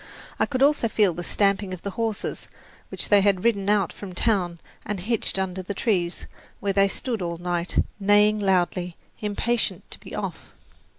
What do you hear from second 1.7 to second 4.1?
of the horses, which they had ridden out